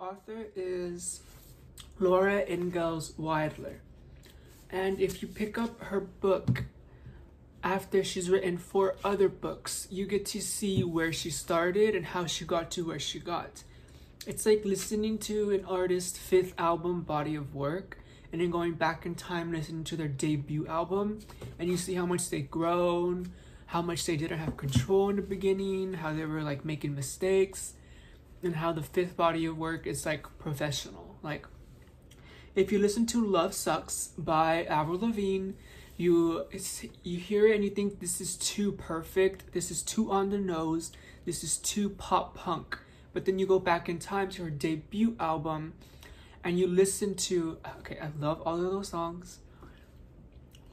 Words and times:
author 0.00 0.46
is 0.56 1.20
Laura 1.98 2.42
Ingalls 2.50 3.12
Wilder. 3.18 3.82
And 4.70 4.98
if 4.98 5.20
you 5.20 5.28
pick 5.28 5.58
up 5.58 5.78
her 5.82 6.00
book 6.00 6.64
after 7.62 8.02
she's 8.02 8.30
written 8.30 8.56
four 8.56 8.96
other 9.04 9.28
books, 9.28 9.86
you 9.90 10.06
get 10.06 10.24
to 10.26 10.40
see 10.40 10.82
where 10.82 11.12
she 11.12 11.28
started 11.28 11.94
and 11.94 12.06
how 12.06 12.24
she 12.24 12.46
got 12.46 12.70
to 12.72 12.86
where 12.86 12.98
she 12.98 13.18
got. 13.18 13.62
It's 14.26 14.46
like 14.46 14.64
listening 14.64 15.18
to 15.18 15.50
an 15.50 15.66
artist's 15.66 16.18
fifth 16.18 16.54
album 16.56 17.02
body 17.02 17.34
of 17.34 17.54
work 17.54 17.98
and 18.32 18.40
then 18.40 18.50
going 18.50 18.74
back 18.74 19.04
in 19.04 19.14
time 19.14 19.52
listening 19.52 19.84
to 19.84 19.96
their 19.96 20.08
debut 20.08 20.66
album 20.66 21.18
and 21.58 21.68
you 21.68 21.76
see 21.76 21.94
how 21.94 22.06
much 22.06 22.30
they've 22.30 22.50
grown, 22.50 23.32
how 23.66 23.82
much 23.82 24.06
they 24.06 24.16
didn't 24.16 24.38
have 24.38 24.56
control 24.56 25.10
in 25.10 25.16
the 25.16 25.22
beginning, 25.22 25.92
how 25.92 26.14
they 26.14 26.24
were 26.24 26.42
like 26.42 26.64
making 26.64 26.94
mistakes, 26.94 27.74
and 28.42 28.56
how 28.56 28.72
the 28.72 28.82
fifth 28.82 29.16
body 29.16 29.44
of 29.46 29.56
work 29.58 29.86
is 29.86 30.06
like 30.06 30.26
professional. 30.38 31.16
Like 31.22 31.46
if 32.54 32.72
you 32.72 32.78
listen 32.78 33.06
to 33.06 33.24
Love 33.24 33.54
Sux 33.54 34.10
by 34.18 34.64
Avril 34.64 35.00
Lavigne, 35.00 35.52
you 35.96 36.46
you 37.04 37.18
hear 37.18 37.46
it 37.46 37.54
and 37.54 37.64
you 37.64 37.70
think 37.70 38.00
this 38.00 38.20
is 38.20 38.36
too 38.36 38.72
perfect, 38.72 39.52
this 39.52 39.70
is 39.70 39.82
too 39.82 40.10
on 40.10 40.30
the 40.30 40.38
nose, 40.38 40.92
this 41.24 41.44
is 41.44 41.58
too 41.58 41.90
pop 41.90 42.34
punk. 42.34 42.78
But 43.12 43.24
then 43.24 43.38
you 43.38 43.46
go 43.46 43.58
back 43.58 43.88
in 43.88 43.98
time 43.98 44.30
to 44.30 44.44
her 44.44 44.50
debut 44.50 45.16
album 45.20 45.74
and 46.42 46.58
you 46.58 46.66
listen 46.66 47.14
to 47.14 47.58
okay, 47.80 47.98
I 48.00 48.08
love 48.18 48.40
all 48.42 48.56
of 48.56 48.72
those 48.72 48.88
songs. 48.88 49.40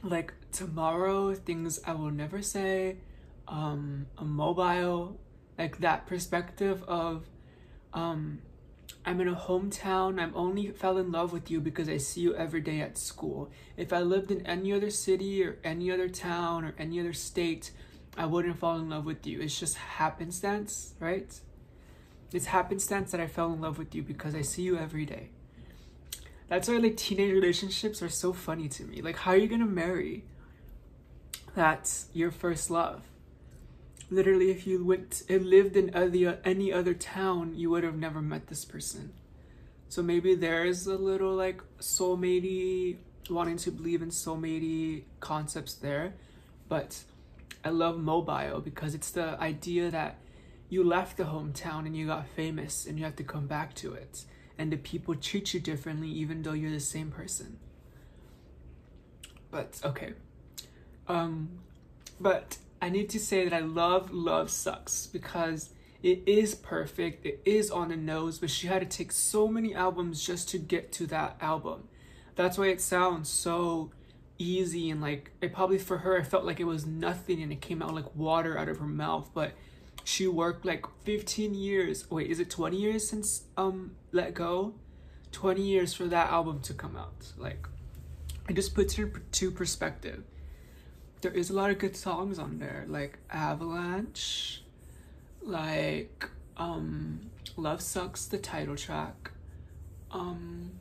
Like 0.04 0.34
Tomorrow, 0.52 1.34
Things 1.34 1.80
I 1.86 1.94
Will 1.94 2.12
Never 2.12 2.42
Say, 2.42 2.98
um, 3.48 4.06
a 4.18 4.24
Mobile, 4.24 5.20
like 5.58 5.80
that 5.80 6.06
perspective 6.06 6.84
of 6.84 7.26
um 7.98 8.42
I'm 9.06 9.22
in 9.22 9.28
a 9.30 9.36
hometown. 9.36 10.20
I'm 10.20 10.34
only 10.36 10.70
fell 10.72 10.98
in 10.98 11.12
love 11.12 11.32
with 11.32 11.50
you 11.50 11.62
because 11.62 11.88
I 11.88 11.98
see 11.98 12.22
you 12.22 12.36
every 12.36 12.62
day 12.62 12.82
at 12.82 12.98
school. 12.98 13.50
If 13.78 13.94
I 13.94 14.02
lived 14.02 14.32
in 14.32 14.46
any 14.46 14.74
other 14.74 14.90
city 14.90 15.44
or 15.44 15.58
any 15.64 15.90
other 15.90 16.10
town 16.10 16.66
or 16.66 16.76
any 16.78 17.00
other 17.00 17.14
state, 17.14 17.72
I 18.18 18.26
wouldn't 18.26 18.60
fall 18.60 18.78
in 18.78 18.90
love 18.90 19.06
with 19.06 19.26
you. 19.26 19.40
It's 19.40 19.58
just 19.58 19.78
happenstance, 19.78 20.94
right? 21.00 21.32
It's 22.34 22.48
happenstance 22.48 23.12
that 23.12 23.22
I 23.22 23.28
fell 23.28 23.54
in 23.54 23.62
love 23.62 23.78
with 23.78 23.96
you 23.96 24.04
because 24.04 24.36
I 24.36 24.42
see 24.42 24.64
you 24.64 24.78
every 24.78 25.06
day. 25.06 25.30
That's 26.50 26.68
why 26.68 26.78
like 26.78 26.98
teenage 26.98 27.32
relationships 27.32 28.02
are 28.04 28.10
so 28.10 28.34
funny 28.34 28.68
to 28.70 28.84
me. 28.84 29.02
Like 29.02 29.18
how 29.18 29.32
are 29.32 29.38
you 29.38 29.48
gonna 29.48 29.66
marry? 29.66 30.26
That's 31.56 32.08
your 32.14 32.32
first 32.32 32.70
love 32.70 33.02
literally 34.10 34.52
if 34.52 34.66
you 34.66 34.84
went 34.84 35.24
and 35.30 35.46
lived 35.46 35.76
in 35.76 35.90
any 35.94 36.72
other 36.74 36.94
town 36.94 37.54
you 37.56 37.70
would 37.70 37.84
have 37.84 37.98
never 37.98 38.22
met 38.22 38.48
this 38.48 38.66
person. 38.66 39.14
So 39.90 40.02
maybe 40.02 40.36
there's 40.36 40.88
a 40.88 40.98
little 40.98 41.34
like 41.34 41.62
soulmate 41.80 42.98
wanting 43.30 43.58
to 43.58 43.72
believe 43.72 44.02
in 44.02 44.10
soulmate 44.10 45.04
concepts 45.20 45.74
there. 45.74 46.14
But 46.68 47.04
i 47.64 47.70
love 47.70 47.98
mobile 47.98 48.62
because 48.62 48.94
it's 48.94 49.12
the 49.12 49.40
idea 49.42 49.90
that 49.92 50.20
you 50.70 50.84
left 50.84 51.18
the 51.18 51.24
hometown 51.24 51.86
and 51.86 51.96
you 51.96 52.08
got 52.08 52.28
famous 52.28 52.86
and 52.86 53.00
you 53.00 53.06
have 53.06 53.16
to 53.16 53.24
come 53.24 53.48
back 53.48 53.74
to 53.76 53.94
it. 53.94 54.24
And 54.58 54.72
the 54.72 54.78
people 54.78 55.16
treat 55.16 55.54
you 55.54 55.60
differently 55.60 56.10
even 56.10 56.42
though 56.42 56.54
you're 56.54 56.72
the 56.72 56.80
same 56.80 57.12
person. 57.12 57.60
But 59.52 59.80
okay. 59.84 60.14
Um 61.08 61.60
but 62.20 62.58
I 62.82 62.90
need 62.90 63.10
to 63.10 63.20
say 63.20 63.44
that 63.44 63.54
I 63.54 63.62
love 63.62 64.12
Love 64.12 64.52
Sux 64.52 65.08
because 65.08 65.72
it 66.04 66.24
is 66.28 66.54
perfect, 66.54 67.26
it 67.26 67.42
is 67.44 67.72
on 67.72 67.90
the 67.90 67.96
nose, 67.96 68.38
but 68.38 68.50
she 68.50 68.68
had 68.68 68.80
to 68.80 68.98
take 68.98 69.12
so 69.12 69.48
many 69.48 69.74
albums 69.74 70.24
just 70.24 70.48
to 70.50 70.60
get 70.60 70.92
to 70.94 71.08
that 71.08 71.38
album. 71.42 71.88
That's 72.36 72.58
why 72.58 72.68
it 72.68 72.82
sounds 72.82 73.30
so 73.30 73.92
easy 74.40 74.92
and 74.92 75.02
like 75.02 75.32
it 75.42 75.52
probably 75.52 75.80
for 75.80 75.98
her 75.98 76.16
it 76.18 76.28
felt 76.28 76.46
like 76.46 76.60
it 76.60 76.66
was 76.66 76.86
nothing 76.86 77.42
and 77.42 77.52
it 77.52 77.60
came 77.60 77.82
out 77.82 77.96
like 77.96 78.16
water 78.16 78.56
out 78.58 78.70
of 78.70 78.78
her 78.78 78.86
mouth, 78.86 79.30
but 79.34 79.54
she 80.04 80.28
worked 80.28 80.64
like 80.64 80.86
15 81.04 81.56
years. 81.56 82.10
Wait, 82.12 82.30
is 82.30 82.40
it 82.40 82.50
20 82.50 82.78
years 82.78 83.10
since 83.10 83.44
um 83.58 83.96
Let 84.12 84.36
Go? 84.36 84.76
20 85.32 85.62
years 85.62 85.94
for 85.94 86.06
that 86.06 86.30
album 86.30 86.62
to 86.62 86.74
come 86.74 86.96
out. 86.96 87.34
Like 87.38 87.68
it 88.48 88.54
just 88.54 88.76
puts 88.76 89.00
it 89.00 89.10
to 89.32 89.52
perspective 89.52 90.24
there 91.22 91.32
is 91.32 91.50
a 91.50 91.54
lot 91.54 91.70
of 91.70 91.80
good 91.80 91.96
songs 91.96 92.38
on 92.40 92.60
there, 92.60 92.86
like 92.88 93.18
Avalanche, 93.30 94.64
like 95.42 96.30
um, 96.58 97.32
Love 97.56 97.82
Sux, 97.82 98.26
the 98.26 98.38
title 98.38 98.76
track. 98.76 99.32
Um, 100.12 100.72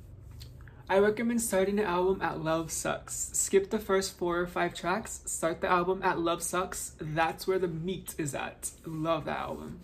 I 0.88 0.98
recommend 0.98 1.42
starting 1.42 1.76
the 1.76 1.84
album 1.84 2.20
at 2.22 2.42
Love 2.44 2.70
Sux. 2.70 3.30
Skip 3.32 3.70
the 3.70 3.78
first 3.78 4.16
four 4.16 4.38
or 4.38 4.46
five 4.46 4.74
tracks, 4.74 5.20
start 5.26 5.60
the 5.60 5.68
album 5.68 6.00
at 6.02 6.18
Love 6.18 6.42
Sux. 6.42 6.92
That's 7.00 7.46
where 7.46 7.58
the 7.58 7.68
meat 7.68 8.14
is 8.18 8.34
at. 8.34 8.70
Love 8.84 9.24
that 9.24 9.38
album. 9.38 9.80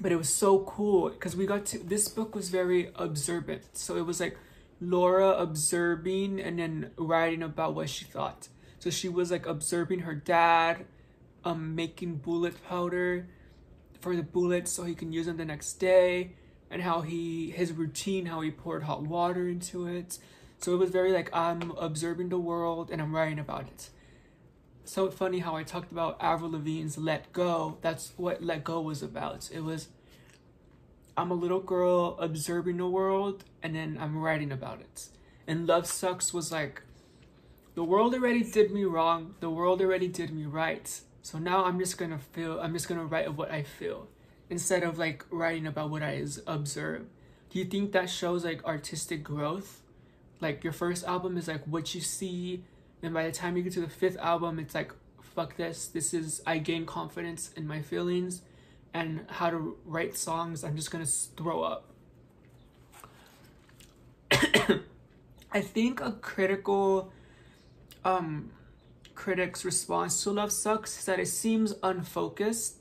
But 0.00 0.12
it 0.12 0.16
was 0.16 0.32
so 0.32 0.60
cool 0.60 1.10
because 1.10 1.36
we 1.36 1.46
got 1.46 1.66
to, 1.66 1.78
this 1.78 2.08
book 2.08 2.34
was 2.34 2.48
very 2.48 2.90
observant. 2.94 3.76
So 3.76 3.96
it 3.96 4.06
was 4.06 4.18
like 4.18 4.38
Laura 4.80 5.30
observing 5.30 6.40
and 6.40 6.58
then 6.58 6.90
writing 6.96 7.42
about 7.42 7.74
what 7.74 7.88
she 7.88 8.04
thought. 8.04 8.48
So 8.84 8.90
she 8.90 9.08
was 9.08 9.30
like 9.30 9.46
observing 9.46 10.00
her 10.00 10.14
dad 10.14 10.84
um, 11.42 11.74
making 11.74 12.16
bullet 12.16 12.62
powder 12.68 13.26
for 13.98 14.14
the 14.14 14.22
bullets 14.22 14.70
so 14.70 14.84
he 14.84 14.94
can 14.94 15.10
use 15.10 15.24
them 15.24 15.38
the 15.38 15.44
next 15.46 15.80
day 15.80 16.32
and 16.70 16.82
how 16.82 17.00
he 17.00 17.50
his 17.50 17.72
routine 17.72 18.26
how 18.26 18.42
he 18.42 18.50
poured 18.50 18.82
hot 18.82 19.00
water 19.00 19.48
into 19.48 19.86
it. 19.86 20.18
So 20.58 20.74
it 20.74 20.76
was 20.76 20.90
very 20.90 21.12
like 21.12 21.34
i'm 21.34 21.70
observing 21.78 22.28
the 22.28 22.38
world 22.38 22.90
and 22.90 23.00
i'm 23.00 23.16
writing 23.16 23.38
about 23.38 23.62
it. 23.62 23.88
So 24.84 25.10
funny 25.10 25.38
how 25.38 25.56
i 25.56 25.62
talked 25.62 25.90
about 25.90 26.18
avril 26.20 26.50
lavigne's 26.50 26.98
let 26.98 27.32
go. 27.32 27.78
That's 27.80 28.12
what 28.18 28.44
let 28.44 28.64
go 28.64 28.82
was 28.82 29.02
about. 29.02 29.48
It 29.50 29.60
was 29.60 29.88
i'm 31.16 31.30
a 31.30 31.34
little 31.34 31.60
girl 31.60 32.18
observing 32.20 32.76
the 32.76 32.86
world 32.86 33.44
and 33.62 33.74
then 33.74 33.96
i'm 33.98 34.18
writing 34.18 34.52
about 34.52 34.80
it. 34.82 35.08
And 35.46 35.66
love 35.66 35.86
Sux 35.86 36.34
was 36.34 36.52
like 36.52 36.82
the 37.74 37.84
world 37.84 38.14
already 38.14 38.42
did 38.42 38.70
me 38.70 38.84
wrong. 38.84 39.34
The 39.40 39.50
world 39.50 39.80
already 39.80 40.08
did 40.08 40.32
me 40.32 40.44
right. 40.44 41.00
So 41.22 41.38
now 41.38 41.64
I'm 41.64 41.78
just 41.78 41.98
gonna 41.98 42.18
feel, 42.18 42.60
I'm 42.60 42.72
just 42.72 42.88
gonna 42.88 43.04
write 43.04 43.26
of 43.26 43.36
what 43.36 43.50
I 43.50 43.62
feel 43.62 44.08
instead 44.50 44.82
of 44.82 44.98
like 44.98 45.24
writing 45.30 45.66
about 45.66 45.90
what 45.90 46.02
I 46.02 46.24
observe. 46.46 47.06
Do 47.50 47.58
you 47.58 47.64
think 47.64 47.92
that 47.92 48.10
shows 48.10 48.44
like 48.44 48.64
artistic 48.64 49.22
growth? 49.24 49.82
Like 50.40 50.62
your 50.62 50.72
first 50.72 51.04
album 51.04 51.36
is 51.36 51.48
like 51.48 51.64
what 51.64 51.94
you 51.94 52.00
see, 52.00 52.62
and 53.02 53.14
by 53.14 53.24
the 53.24 53.32
time 53.32 53.56
you 53.56 53.62
get 53.62 53.72
to 53.74 53.80
the 53.80 53.88
fifth 53.88 54.18
album, 54.18 54.58
it's 54.58 54.74
like, 54.74 54.92
fuck 55.20 55.56
this. 55.56 55.86
This 55.86 56.14
is, 56.14 56.42
I 56.46 56.58
gain 56.58 56.86
confidence 56.86 57.50
in 57.56 57.66
my 57.66 57.82
feelings 57.82 58.42
and 58.92 59.26
how 59.28 59.50
to 59.50 59.76
write 59.84 60.16
songs. 60.16 60.62
I'm 60.62 60.76
just 60.76 60.90
gonna 60.90 61.06
throw 61.06 61.62
up. 61.62 61.84
I 65.52 65.60
think 65.60 66.00
a 66.00 66.12
critical 66.12 67.12
um, 68.04 68.50
critics' 69.14 69.64
response 69.64 70.22
to 70.24 70.30
Love 70.30 70.52
Sux 70.52 70.98
is 70.98 71.04
that 71.06 71.18
it 71.18 71.28
seems 71.28 71.74
unfocused, 71.82 72.76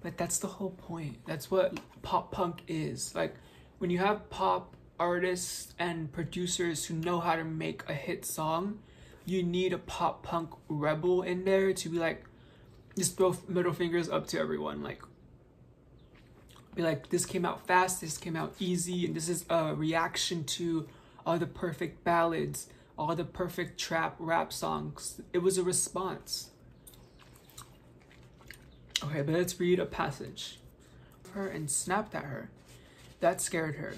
but 0.00 0.16
that's 0.16 0.38
the 0.38 0.46
whole 0.46 0.70
point. 0.70 1.18
That's 1.26 1.50
what 1.50 1.78
pop 2.02 2.32
punk 2.32 2.62
is. 2.68 3.14
Like 3.14 3.34
when 3.78 3.90
you 3.90 3.98
have 3.98 4.30
pop 4.30 4.74
artists 4.98 5.74
and 5.78 6.10
producers 6.12 6.86
who 6.86 6.94
know 6.94 7.20
how 7.20 7.36
to 7.36 7.44
make 7.44 7.82
a 7.88 7.94
hit 7.94 8.24
song, 8.24 8.78
you 9.24 9.42
need 9.42 9.72
a 9.72 9.78
pop 9.78 10.22
punk 10.22 10.50
rebel 10.68 11.22
in 11.22 11.44
there 11.44 11.72
to 11.72 11.88
be 11.88 11.98
like, 11.98 12.24
just 12.96 13.16
throw 13.16 13.36
middle 13.48 13.72
fingers 13.72 14.08
up 14.08 14.26
to 14.28 14.38
everyone. 14.38 14.82
Like, 14.82 15.02
be 16.74 16.82
like, 16.82 17.08
this 17.08 17.26
came 17.26 17.44
out 17.44 17.66
fast, 17.66 18.00
this 18.00 18.16
came 18.16 18.36
out 18.36 18.54
easy, 18.58 19.04
and 19.04 19.14
this 19.14 19.28
is 19.28 19.44
a 19.50 19.74
reaction 19.74 20.44
to 20.44 20.86
all 21.26 21.38
the 21.38 21.46
perfect 21.46 22.04
ballads 22.04 22.68
all 22.98 23.14
the 23.14 23.24
perfect 23.24 23.78
trap 23.78 24.16
rap 24.18 24.52
songs. 24.52 25.20
It 25.32 25.38
was 25.38 25.58
a 25.58 25.62
response. 25.62 26.50
Okay, 29.04 29.22
but 29.22 29.34
let's 29.34 29.60
read 29.60 29.78
a 29.78 29.86
passage. 29.86 30.58
Her 31.32 31.46
and 31.48 31.70
snapped 31.70 32.14
at 32.14 32.24
her. 32.24 32.50
That 33.20 33.40
scared 33.40 33.76
her. 33.76 33.94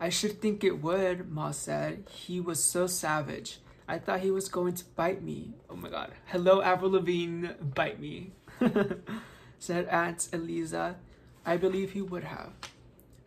I 0.00 0.08
should 0.08 0.40
think 0.40 0.64
it 0.64 0.82
would, 0.82 1.30
Ma 1.30 1.50
said. 1.50 2.04
He 2.10 2.40
was 2.40 2.62
so 2.62 2.86
savage. 2.86 3.58
I 3.86 3.98
thought 3.98 4.20
he 4.20 4.30
was 4.30 4.48
going 4.48 4.74
to 4.74 4.84
bite 4.96 5.22
me. 5.22 5.52
Oh 5.68 5.76
my 5.76 5.90
god. 5.90 6.12
Hello, 6.26 6.62
Avril 6.62 6.92
Lavigne, 6.92 7.48
bite 7.74 8.00
me. 8.00 8.32
said 9.58 9.86
Aunt 9.88 10.28
Eliza. 10.32 10.96
I 11.44 11.56
believe 11.56 11.92
he 11.92 12.02
would 12.02 12.24
have. 12.24 12.52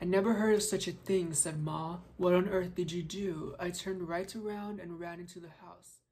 I 0.03 0.05
never 0.05 0.33
heard 0.33 0.55
of 0.55 0.63
such 0.63 0.89
a 0.89 0.91
thing, 0.91 1.33
said 1.33 1.63
Ma. 1.63 1.99
What 2.17 2.33
on 2.33 2.49
earth 2.49 2.75
did 2.75 2.91
you 2.91 3.01
do? 3.01 3.55
I 3.57 3.69
turned 3.69 4.05
right 4.05 4.35
around 4.35 4.81
and 4.81 4.99
ran 4.99 5.21
into 5.21 5.39
the 5.39 5.47
house. 5.47 6.02